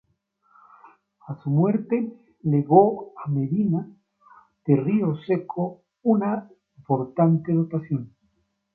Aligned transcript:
A 1.27 1.35
su 1.43 1.51
muerte, 1.51 2.11
legó 2.41 3.13
a 3.23 3.29
Medina 3.29 3.87
de 4.65 4.75
Rioseco 4.75 5.83
una 6.01 6.49
importante 6.75 7.53
dotación. 7.53 8.11